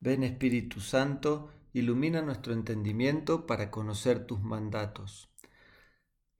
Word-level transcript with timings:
Ven 0.00 0.22
Espíritu 0.22 0.80
Santo, 0.80 1.50
ilumina 1.72 2.22
nuestro 2.22 2.52
entendimiento 2.52 3.46
para 3.46 3.70
conocer 3.70 4.26
tus 4.26 4.40
mandatos. 4.40 5.28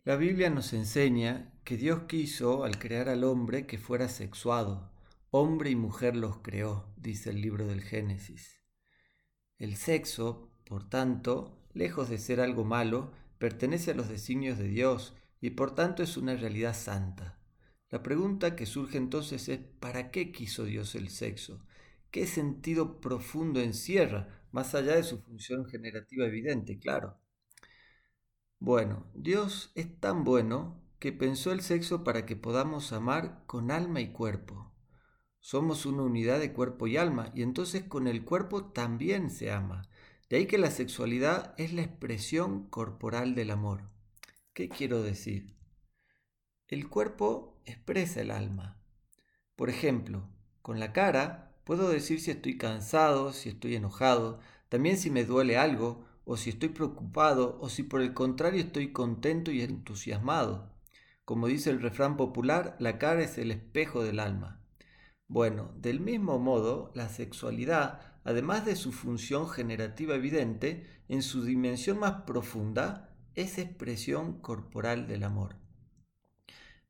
La 0.05 0.15
Biblia 0.15 0.49
nos 0.49 0.73
enseña 0.73 1.53
que 1.65 1.77
Dios 1.77 2.05
quiso, 2.09 2.63
al 2.63 2.79
crear 2.79 3.09
al 3.09 3.25
hombre, 3.25 3.67
que 3.67 3.77
fuera 3.77 4.09
sexuado. 4.09 4.93
Hombre 5.31 5.71
y 5.71 5.77
mujer 5.77 6.15
los 6.15 6.39
creó, 6.39 6.87
dice 6.97 7.31
el 7.31 7.43
libro 7.43 7.67
del 7.67 7.83
Génesis. 7.83 8.61
El 9.59 9.75
sexo, 9.77 10.53
por 10.65 10.89
tanto, 10.89 11.59
lejos 11.75 12.09
de 12.09 12.19
ser 12.19 12.41
algo 12.41 12.65
malo, 12.65 13.13
pertenece 13.39 13.91
a 13.91 13.95
los 13.95 14.09
designios 14.09 14.57
de 14.57 14.69
Dios 14.69 15.15
y 15.41 15.51
por 15.51 15.75
tanto 15.75 16.05
es 16.05 16.17
una 16.17 16.37
realidad 16.37 16.75
santa. 16.75 17.39
La 17.91 18.03
pregunta 18.03 18.55
que 18.55 18.67
surge 18.67 18.99
entonces 18.99 19.49
es 19.49 19.59
¿para 19.59 20.13
qué 20.13 20.31
quiso 20.31 20.65
Dios 20.65 20.95
el 20.95 21.09
sexo? 21.09 21.61
¿Qué 22.11 22.27
sentido 22.27 23.01
profundo 23.01 23.61
encierra, 23.61 24.43
más 24.51 24.75
allá 24.75 24.97
de 24.97 25.03
su 25.03 25.21
función 25.21 25.67
generativa 25.67 26.27
evidente, 26.27 26.79
claro? 26.79 27.19
Bueno, 28.59 29.07
Dios 29.15 29.73
es 29.75 30.01
tan 30.01 30.25
bueno 30.25 30.81
que 30.99 31.13
pensó 31.13 31.53
el 31.53 31.61
sexo 31.61 32.03
para 32.05 32.27
que 32.27 32.35
podamos 32.35 32.93
amar 32.93 33.45
con 33.47 33.71
alma 33.71 34.01
y 34.01 34.11
cuerpo. 34.11 34.73
Somos 35.39 35.87
una 35.87 36.03
unidad 36.03 36.41
de 36.41 36.53
cuerpo 36.53 36.87
y 36.87 36.97
alma, 36.97 37.31
y 37.35 37.43
entonces 37.43 37.85
con 37.85 38.09
el 38.09 38.25
cuerpo 38.25 38.65
también 38.67 39.31
se 39.31 39.53
ama. 39.53 39.89
De 40.29 40.37
ahí 40.37 40.47
que 40.47 40.59
la 40.59 40.71
sexualidad 40.71 41.55
es 41.57 41.73
la 41.73 41.83
expresión 41.83 42.69
corporal 42.69 43.35
del 43.35 43.51
amor. 43.51 43.83
¿Qué 44.53 44.69
quiero 44.69 45.03
decir? 45.03 45.57
El 46.67 46.89
cuerpo 46.89 47.61
expresa 47.65 48.21
el 48.21 48.31
alma. 48.31 48.83
Por 49.57 49.71
ejemplo, 49.71 50.29
con 50.61 50.81
la 50.81 50.93
cara 50.93 51.48
Puedo 51.69 51.91
decir 51.91 52.19
si 52.19 52.31
estoy 52.31 52.57
cansado, 52.57 53.35
si 53.35 53.51
estoy 53.51 53.77
enojado, 53.77 54.41
también 54.71 54.97
si 54.97 55.11
me 55.11 55.27
duele 55.27 55.59
algo, 55.59 56.03
o 56.25 56.39
si 56.39 56.49
estoy 56.49 56.71
preocupado, 56.71 57.59
o 57.61 57.69
si 57.69 57.83
por 57.83 58.01
el 58.01 58.15
contrario 58.15 58.63
estoy 58.63 58.91
contento 58.91 59.51
y 59.51 59.61
entusiasmado. 59.61 60.73
Como 61.27 61.47
dice 61.47 61.69
el 61.69 61.83
refrán 61.83 62.17
popular, 62.17 62.75
la 62.79 62.99
cara 62.99 63.23
es 63.23 63.37
el 63.37 63.51
espejo 63.51 64.03
del 64.03 64.19
alma. 64.19 64.63
Bueno, 65.27 65.75
del 65.77 66.01
mismo 66.01 66.39
modo, 66.39 66.91
la 66.95 67.11
sexualidad, 67.11 68.01
además 68.25 68.65
de 68.65 68.75
su 68.75 68.91
función 68.91 69.47
generativa 69.47 70.15
evidente, 70.15 70.87
en 71.07 71.21
su 71.21 71.45
dimensión 71.45 71.99
más 71.99 72.23
profunda, 72.23 73.15
es 73.35 73.59
expresión 73.59 74.41
corporal 74.41 75.07
del 75.07 75.23
amor. 75.23 75.57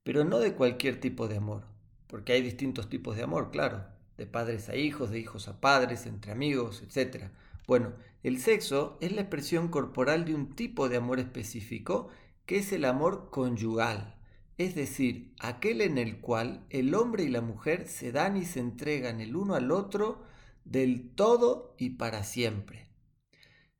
Pero 0.04 0.22
no 0.22 0.38
de 0.38 0.54
cualquier 0.54 1.00
tipo 1.00 1.26
de 1.26 1.38
amor, 1.38 1.64
porque 2.06 2.32
hay 2.32 2.42
distintos 2.42 2.88
tipos 2.88 3.16
de 3.16 3.24
amor, 3.24 3.50
claro 3.50 3.97
de 4.18 4.26
padres 4.26 4.68
a 4.68 4.76
hijos, 4.76 5.10
de 5.10 5.20
hijos 5.20 5.48
a 5.48 5.60
padres, 5.60 6.04
entre 6.04 6.32
amigos, 6.32 6.82
etc. 6.82 7.30
Bueno, 7.66 7.94
el 8.22 8.40
sexo 8.40 8.98
es 9.00 9.12
la 9.12 9.22
expresión 9.22 9.68
corporal 9.68 10.24
de 10.24 10.34
un 10.34 10.54
tipo 10.54 10.88
de 10.88 10.96
amor 10.96 11.20
específico 11.20 12.08
que 12.44 12.58
es 12.58 12.72
el 12.72 12.84
amor 12.84 13.30
conyugal, 13.30 14.18
es 14.58 14.74
decir, 14.74 15.34
aquel 15.38 15.80
en 15.80 15.98
el 15.98 16.20
cual 16.20 16.66
el 16.70 16.94
hombre 16.94 17.22
y 17.22 17.28
la 17.28 17.42
mujer 17.42 17.86
se 17.86 18.10
dan 18.10 18.36
y 18.36 18.44
se 18.44 18.58
entregan 18.58 19.20
el 19.20 19.36
uno 19.36 19.54
al 19.54 19.70
otro 19.70 20.24
del 20.64 21.14
todo 21.14 21.76
y 21.78 21.90
para 21.90 22.24
siempre. 22.24 22.88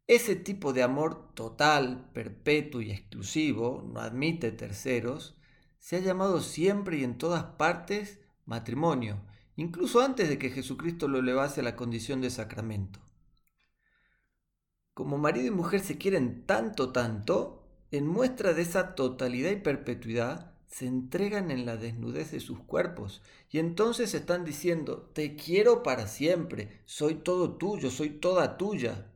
Ese 0.07 0.37
tipo 0.37 0.73
de 0.73 0.83
amor 0.83 1.35
total, 1.35 2.11
perpetuo 2.13 2.81
y 2.81 2.93
exclusivo, 2.93 3.85
no 3.93 4.01
admite 4.01 4.53
terceros, 4.53 5.37
se 5.79 5.97
ha 5.97 6.01
llamado 6.01 6.41
siempre 6.41 6.99
y 6.99 7.05
en 7.05 7.19
todas 7.19 7.45
partes 7.45 8.21
matrimonio, 8.45 9.21
incluso 9.59 10.01
antes 10.01 10.29
de 10.29 10.39
que 10.39 10.51
Jesucristo 10.51 11.09
lo 11.09 11.19
elevase 11.19 11.61
a 11.61 11.65
la 11.65 11.75
condición 11.75 12.21
de 12.21 12.31
sacramento. 12.31 13.01
Como 14.95 15.19
marido 15.19 15.49
y 15.49 15.51
mujer 15.51 15.81
se 15.81 15.99
quieren 15.99 16.47
tanto, 16.47 16.93
tanto, 16.93 17.67
en 17.91 18.07
muestra 18.07 18.53
de 18.53 18.63
esa 18.63 18.95
totalidad 18.95 19.51
y 19.51 19.57
perpetuidad, 19.57 20.55
se 20.69 20.87
entregan 20.87 21.51
en 21.51 21.67
la 21.67 21.77
desnudez 21.77 22.31
de 22.31 22.41
sus 22.41 22.61
cuerpos 22.61 23.21
y 23.51 23.59
entonces 23.59 24.15
están 24.15 24.45
diciendo, 24.45 25.11
te 25.13 25.35
quiero 25.35 25.83
para 25.83 26.07
siempre, 26.07 26.83
soy 26.85 27.17
todo 27.17 27.57
tuyo, 27.57 27.91
soy 27.91 28.11
toda 28.11 28.59
tuya. 28.59 29.11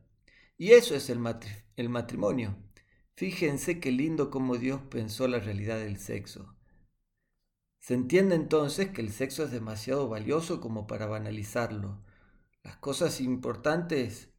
Y 0.57 0.71
eso 0.71 0.93
es 0.93 1.09
el, 1.09 1.19
matrimonio. 1.89 2.57
Fíjense 3.15 3.79
qué 3.79 3.91
lindo 3.91 4.29
cómo 4.29 4.57
Dios 4.57 4.81
pensó 4.89 5.27
la 5.27 5.39
realidad 5.39 5.77
del 5.77 5.97
sexo. 5.99 6.53
Se 7.83 7.93
entiende 7.95 8.35
entonces 8.35 8.91
que 8.91 9.01
el 9.01 9.11
sexo 9.11 9.43
es 9.43 9.51
demasiado 9.51 10.07
valioso 10.07 10.61
como 10.61 10.87
para 10.87 11.05
banalizarlo. 11.05 11.99
Las 12.63 12.77
cosas 12.77 13.19
importantes, 13.19 14.29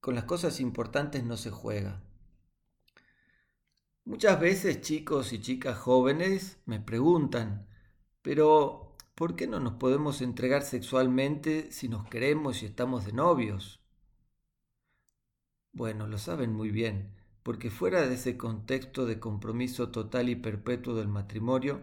con 0.00 0.14
las 0.14 0.24
cosas 0.24 0.60
importantes 0.60 1.24
no 1.24 1.38
se 1.38 1.50
juega. 1.50 2.02
Muchas 4.04 4.38
veces 4.38 4.82
chicos 4.82 5.32
y 5.32 5.40
chicas 5.40 5.78
jóvenes 5.78 6.60
me 6.66 6.78
preguntan, 6.78 7.66
pero 8.20 8.98
¿por 9.14 9.34
qué 9.34 9.46
no 9.46 9.60
nos 9.60 9.76
podemos 9.76 10.20
entregar 10.20 10.60
sexualmente 10.60 11.72
si 11.72 11.88
nos 11.88 12.06
queremos 12.06 12.62
y 12.62 12.66
estamos 12.66 13.06
de 13.06 13.14
novios? 13.14 13.80
Bueno, 15.72 16.06
lo 16.06 16.18
saben 16.18 16.52
muy 16.52 16.70
bien, 16.70 17.14
porque 17.44 17.70
fuera 17.70 18.06
de 18.06 18.16
ese 18.16 18.36
contexto 18.36 19.06
de 19.06 19.18
compromiso 19.18 19.88
total 19.88 20.28
y 20.28 20.36
perpetuo 20.36 20.94
del 20.94 21.08
matrimonio, 21.08 21.80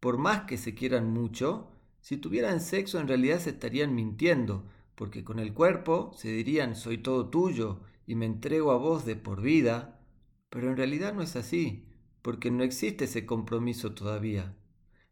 por 0.00 0.18
más 0.18 0.42
que 0.42 0.58
se 0.58 0.74
quieran 0.74 1.10
mucho, 1.10 1.68
si 2.00 2.16
tuvieran 2.16 2.60
sexo 2.60 3.00
en 3.00 3.08
realidad 3.08 3.40
se 3.40 3.50
estarían 3.50 3.94
mintiendo, 3.94 4.68
porque 4.94 5.24
con 5.24 5.38
el 5.38 5.52
cuerpo 5.52 6.12
se 6.16 6.28
dirían 6.28 6.76
soy 6.76 6.98
todo 6.98 7.28
tuyo 7.28 7.80
y 8.06 8.14
me 8.14 8.26
entrego 8.26 8.70
a 8.70 8.76
vos 8.76 9.04
de 9.04 9.16
por 9.16 9.42
vida, 9.42 10.00
pero 10.48 10.70
en 10.70 10.76
realidad 10.76 11.14
no 11.14 11.22
es 11.22 11.36
así, 11.36 11.88
porque 12.22 12.50
no 12.50 12.62
existe 12.62 13.04
ese 13.04 13.26
compromiso 13.26 13.92
todavía. 13.92 14.54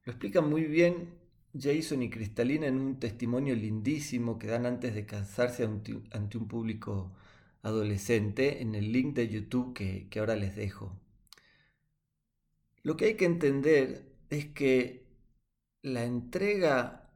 Lo 0.05 0.12
explican 0.12 0.49
muy 0.49 0.65
bien 0.65 1.15
Jason 1.59 2.03
y 2.03 2.11
Cristalina 2.11 2.67
en 2.67 2.78
un 2.78 3.00
testimonio 3.00 3.55
lindísimo 3.55 4.39
que 4.39 4.49
dan 4.49 4.67
antes 4.67 4.94
de 4.94 5.06
casarse 5.06 5.65
ante 5.65 6.39
un 6.39 6.49
público 6.49 7.12
adolescente 7.62 8.61
en 8.62 8.75
el 8.75 8.93
link 8.93 9.15
de 9.15 9.28
YouTube 9.28 9.75
que, 9.75 10.09
que 10.09 10.21
ahora 10.21 10.37
les 10.37 10.55
dejo. 10.56 11.00
Lo 12.83 12.97
que 12.97 13.06
hay 13.06 13.15
que 13.15 13.25
entender 13.25 14.13
es 14.31 14.47
que 14.47 15.07
la 15.83 16.05
entrega 16.05 17.11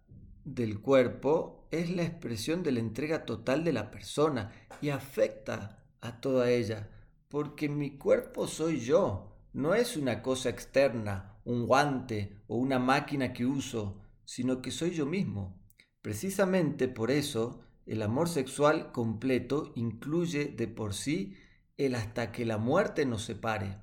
del 0.45 0.81
cuerpo 0.81 1.69
es 1.71 1.91
la 1.91 2.05
expresión 2.05 2.63
de 2.63 2.73
la 2.73 2.81
entrega 2.81 3.25
total 3.25 3.65
de 3.65 3.73
la 3.73 3.91
persona 3.91 4.53
y 4.81 4.91
afecta 4.91 5.85
a 6.01 6.21
toda 6.21 6.51
ella, 6.51 6.89
porque 7.29 7.69
mi 7.69 7.99
cuerpo 7.99 8.47
soy 8.47 8.81
yo, 8.81 9.37
no 9.53 9.75
es 9.75 9.97
una 9.97 10.23
cosa 10.23 10.49
externa, 10.49 11.39
un 11.45 11.67
guante 11.67 12.43
o 12.47 12.57
una 12.57 12.79
máquina 12.79 13.33
que 13.33 13.47
uso, 13.47 14.01
sino 14.25 14.63
que 14.63 14.71
soy 14.71 14.91
yo 14.91 15.07
mismo. 15.07 15.59
Precisamente 16.03 16.89
por 16.89 17.11
eso 17.11 17.61
el 17.87 18.03
amor 18.03 18.29
sexual 18.29 18.93
completo 18.93 19.73
incluye 19.75 20.47
de 20.47 20.69
por 20.69 20.95
sí 20.95 21.37
el 21.77 21.95
hasta 21.95 22.33
que 22.33 22.45
la 22.45 22.59
muerte 22.59 23.07
nos 23.07 23.25
separe. 23.25 23.79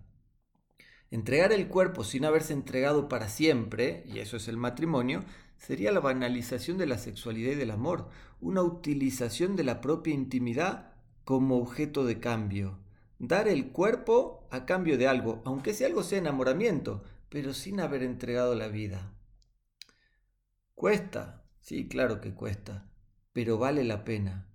Entregar 1.15 1.53
el 1.53 1.69
cuerpo 1.69 2.03
sin 2.03 2.25
haberse 2.25 2.51
entregado 2.51 3.07
para 3.07 3.29
siempre, 3.29 4.03
y 4.05 4.19
eso 4.19 4.35
es 4.35 4.49
el 4.49 4.57
matrimonio, 4.57 5.23
sería 5.57 5.93
la 5.93 6.01
banalización 6.01 6.77
de 6.77 6.87
la 6.87 6.97
sexualidad 6.97 7.53
y 7.53 7.55
del 7.55 7.71
amor, 7.71 8.09
una 8.41 8.61
utilización 8.61 9.55
de 9.55 9.63
la 9.63 9.79
propia 9.79 10.13
intimidad 10.13 10.91
como 11.23 11.55
objeto 11.55 12.03
de 12.03 12.19
cambio. 12.19 12.79
Dar 13.17 13.47
el 13.47 13.71
cuerpo 13.71 14.45
a 14.51 14.65
cambio 14.65 14.97
de 14.97 15.07
algo, 15.07 15.41
aunque 15.45 15.69
ese 15.69 15.85
algo 15.85 16.03
sea 16.03 16.19
enamoramiento, 16.19 17.01
pero 17.29 17.53
sin 17.53 17.79
haber 17.79 18.03
entregado 18.03 18.53
la 18.53 18.67
vida. 18.67 19.13
Cuesta, 20.73 21.45
sí, 21.61 21.87
claro 21.87 22.19
que 22.19 22.33
cuesta, 22.33 22.89
pero 23.31 23.57
vale 23.57 23.85
la 23.85 24.03
pena. 24.03 24.49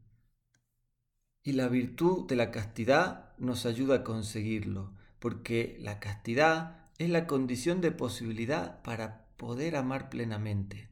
Y 1.42 1.52
la 1.52 1.68
virtud 1.68 2.28
de 2.28 2.36
la 2.36 2.50
castidad 2.50 3.34
nos 3.38 3.64
ayuda 3.64 3.94
a 3.94 4.04
conseguirlo 4.04 4.99
porque 5.20 5.76
la 5.80 6.00
castidad 6.00 6.86
es 6.98 7.10
la 7.10 7.26
condición 7.26 7.80
de 7.80 7.92
posibilidad 7.92 8.82
para 8.82 9.26
poder 9.36 9.76
amar 9.76 10.10
plenamente. 10.10 10.90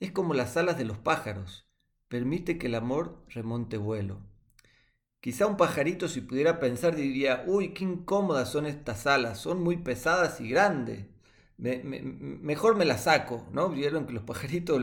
Es 0.00 0.10
como 0.10 0.34
las 0.34 0.56
alas 0.56 0.78
de 0.78 0.84
los 0.84 0.98
pájaros, 0.98 1.66
permite 2.08 2.58
que 2.58 2.66
el 2.66 2.74
amor 2.74 3.24
remonte 3.28 3.76
vuelo. 3.76 4.20
Quizá 5.20 5.46
un 5.46 5.56
pajarito 5.56 6.08
si 6.08 6.20
pudiera 6.20 6.60
pensar 6.60 6.96
diría, 6.96 7.44
uy, 7.46 7.74
qué 7.74 7.84
incómodas 7.84 8.50
son 8.50 8.66
estas 8.66 9.06
alas, 9.06 9.38
son 9.38 9.62
muy 9.62 9.76
pesadas 9.78 10.40
y 10.40 10.48
grandes. 10.48 11.06
mejor 11.58 12.76
me 12.76 12.84
las 12.84 13.04
saco, 13.04 13.48
¿no? 13.52 13.68
Vieron 13.70 14.06
que 14.06 14.12
los 14.12 14.22
pajaritos 14.24 14.80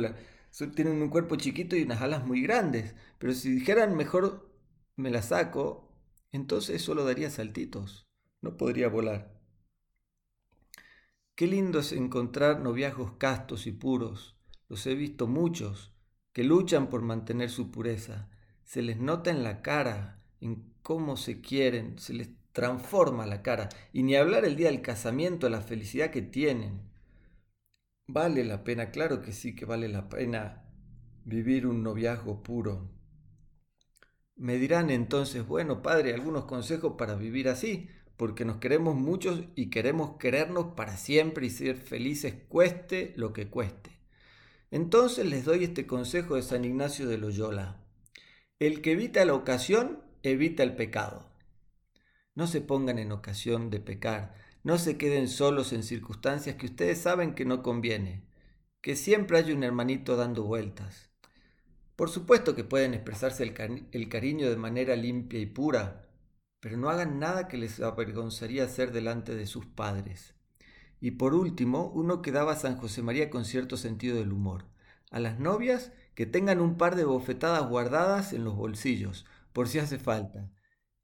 tienen 0.76 1.02
un 1.02 1.10
cuerpo 1.10 1.36
chiquito 1.38 1.76
y 1.76 1.84
unas 1.84 2.02
alas 2.02 2.26
muy 2.26 2.42
grandes, 2.42 2.96
pero 3.18 3.34
si 3.34 3.52
dijeran 3.52 3.96
mejor 3.96 4.50
me 4.96 5.10
las 5.10 5.28
saco, 5.30 5.90
entonces 6.32 6.82
solo 6.82 7.06
daría 7.06 7.30
saltitos 7.30 8.05
no 8.46 8.58
podría 8.58 8.90
volar. 8.90 9.36
Qué 11.34 11.48
lindo 11.48 11.80
es 11.80 11.92
encontrar 11.92 12.62
noviazgos 12.62 13.14
castos 13.14 13.66
y 13.66 13.72
puros. 13.72 14.38
Los 14.70 14.86
he 14.86 14.94
visto 14.94 15.28
muchos 15.28 15.92
que 16.32 16.44
luchan 16.44 16.90
por 16.90 17.02
mantener 17.02 17.50
su 17.50 17.72
pureza. 17.72 18.30
se 18.64 18.82
les 18.82 18.98
nota 18.98 19.30
en 19.30 19.44
la 19.44 19.62
cara, 19.62 20.24
en 20.42 20.74
cómo 20.82 21.18
se 21.18 21.40
quieren, 21.42 22.00
se 22.00 22.14
les 22.14 22.30
transforma 22.52 23.26
la 23.26 23.42
cara. 23.42 23.70
Y 23.94 24.04
ni 24.04 24.16
hablar 24.16 24.46
el 24.46 24.56
día 24.56 24.70
del 24.70 24.82
casamiento, 24.82 25.50
la 25.50 25.62
felicidad 25.62 26.12
que 26.12 26.22
tienen. 26.22 26.82
Vale 28.08 28.44
la 28.44 28.64
pena, 28.64 28.92
claro 28.92 29.22
que 29.22 29.34
sí 29.34 29.56
que 29.56 29.66
vale 29.66 29.88
la 29.88 30.10
pena 30.10 30.64
vivir 31.26 31.68
un 31.68 31.84
noviazgo 31.84 32.44
puro. 32.44 32.92
Me 34.36 34.58
dirán 34.58 34.90
entonces, 34.90 35.48
bueno, 35.48 35.82
padre, 35.82 36.14
algunos 36.14 36.46
consejos 36.46 36.96
para 36.98 37.16
vivir 37.16 37.50
así, 37.50 37.90
porque 38.18 38.46
nos 38.46 38.58
queremos 38.58 38.96
muchos 38.96 39.42
y 39.56 39.70
queremos 39.70 40.18
querernos 40.18 40.74
para 40.76 40.98
siempre 40.98 41.48
y 41.48 41.50
ser 41.50 41.78
felices 41.78 42.36
cueste 42.48 43.14
lo 43.18 43.34
que 43.34 43.48
cueste. 43.50 43.92
Entonces 44.72 45.26
les 45.26 45.46
doy 45.46 45.64
este 45.64 45.86
consejo 45.86 46.36
de 46.36 46.42
San 46.42 46.66
Ignacio 46.66 47.08
de 47.08 47.18
Loyola. 47.18 47.82
El 48.60 48.82
que 48.82 48.94
evita 48.94 49.24
la 49.26 49.34
ocasión, 49.34 50.02
evita 50.24 50.64
el 50.64 50.76
pecado. 50.76 51.30
No 52.34 52.48
se 52.48 52.62
pongan 52.62 53.00
en 53.00 53.12
ocasión 53.12 53.70
de 53.70 53.80
pecar, 53.80 54.36
no 54.64 54.78
se 54.78 54.98
queden 54.98 55.28
solos 55.28 55.74
en 55.74 55.84
circunstancias 55.84 56.56
que 56.56 56.66
ustedes 56.66 57.00
saben 57.00 57.36
que 57.36 57.46
no 57.46 57.62
conviene, 57.62 58.24
que 58.82 58.96
siempre 58.96 59.38
hay 59.38 59.52
un 59.52 59.64
hermanito 59.64 60.16
dando 60.16 60.44
vueltas. 60.44 61.10
Por 61.96 62.10
supuesto 62.10 62.56
que 62.56 62.64
pueden 62.64 62.94
expresarse 62.94 63.44
el, 63.44 64.10
cariño 64.10 64.50
de 64.50 64.58
manera 64.58 64.96
limpia 64.96 65.40
y 65.40 65.46
pura, 65.46 66.05
pero 66.66 66.78
no 66.78 66.90
hagan 66.90 67.20
nada 67.20 67.48
que 67.48 67.60
les 67.60 67.80
avergonzaría 67.80 68.64
hacer 68.64 68.92
delante 68.92 69.36
de 69.36 69.46
sus 69.46 69.68
padres. 69.68 70.34
Y 71.00 71.12
por 71.12 71.36
último, 71.36 71.92
uno 71.94 72.24
que 72.24 72.32
daba 72.32 72.54
a 72.54 72.56
San 72.56 72.76
José 72.78 73.04
María 73.04 73.30
con 73.30 73.46
cierto 73.46 73.78
sentido 73.78 74.18
del 74.18 74.34
humor. 74.34 74.66
A 75.12 75.20
las 75.20 75.40
novias 75.40 75.92
que 76.16 76.26
tengan 76.26 76.62
un 76.62 76.76
par 76.76 76.96
de 76.96 77.06
bofetadas 77.06 77.70
guardadas 77.70 78.34
en 78.34 78.44
los 78.44 78.56
bolsillos, 78.56 79.28
por 79.54 79.68
si 79.68 79.78
hace 79.78 80.00
falta. 80.00 80.50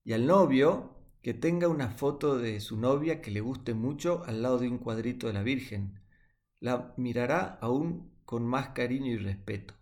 Y 0.04 0.14
al 0.14 0.26
novio 0.26 0.96
que 1.22 1.36
tenga 1.36 1.68
una 1.68 1.92
foto 1.92 2.40
de 2.40 2.60
su 2.60 2.76
novia 2.78 3.22
que 3.22 3.30
le 3.30 3.42
guste 3.42 3.76
mucho 3.76 4.24
al 4.26 4.42
lado 4.42 4.58
de 4.58 4.68
un 4.68 4.80
cuadrito 4.80 5.28
de 5.28 5.34
la 5.34 5.44
Virgen. 5.44 6.02
La 6.60 6.96
mirará 6.98 7.60
aún 7.62 8.12
con 8.26 8.48
más 8.48 8.70
cariño 8.70 9.12
y 9.12 9.18
respeto. 9.18 9.76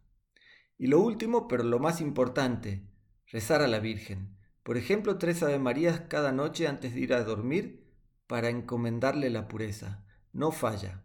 Y 0.77 0.87
lo 0.87 0.99
último, 0.99 1.47
pero 1.47 1.63
lo 1.63 1.79
más 1.79 2.01
importante, 2.01 2.83
rezar 3.27 3.61
a 3.61 3.69
la 3.69 3.79
Virgen. 3.79 4.38
Por 4.69 4.77
ejemplo, 4.77 5.17
tres 5.17 5.41
Ave 5.41 5.57
Marías 5.57 6.01
cada 6.01 6.31
noche 6.31 6.67
antes 6.67 6.93
de 6.93 6.99
ir 6.99 7.15
a 7.15 7.23
dormir 7.23 7.87
para 8.27 8.49
encomendarle 8.49 9.31
la 9.31 9.47
pureza. 9.47 10.05
No 10.31 10.51
falla. 10.51 11.03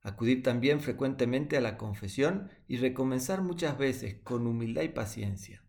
Acudir 0.00 0.44
también 0.44 0.78
frecuentemente 0.80 1.56
a 1.56 1.60
la 1.60 1.76
confesión 1.76 2.52
y 2.68 2.76
recomenzar 2.76 3.42
muchas 3.42 3.76
veces 3.76 4.18
con 4.22 4.46
humildad 4.46 4.82
y 4.82 4.90
paciencia. 4.90 5.64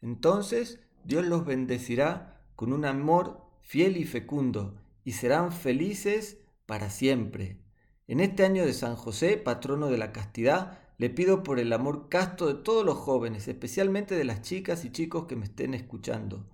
Entonces 0.00 0.78
Dios 1.02 1.26
los 1.26 1.44
bendecirá 1.44 2.46
con 2.54 2.72
un 2.72 2.84
amor 2.84 3.50
fiel 3.62 3.96
y 3.96 4.04
fecundo 4.04 4.80
y 5.02 5.14
serán 5.14 5.50
felices 5.50 6.38
para 6.64 6.90
siempre. 6.90 7.60
En 8.06 8.20
este 8.20 8.44
año 8.44 8.64
de 8.64 8.72
San 8.72 8.94
José, 8.94 9.36
patrono 9.36 9.88
de 9.88 9.98
la 9.98 10.12
castidad, 10.12 10.78
le 10.98 11.10
pido 11.10 11.42
por 11.42 11.58
el 11.58 11.72
amor 11.72 12.08
casto 12.08 12.46
de 12.46 12.54
todos 12.54 12.84
los 12.84 12.96
jóvenes, 12.96 13.48
especialmente 13.48 14.14
de 14.14 14.24
las 14.24 14.42
chicas 14.42 14.84
y 14.84 14.92
chicos 14.92 15.26
que 15.26 15.36
me 15.36 15.44
estén 15.44 15.74
escuchando. 15.74 16.46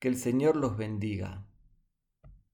Que 0.00 0.08
el 0.08 0.16
Señor 0.16 0.56
los 0.56 0.76
bendiga. 0.76 1.46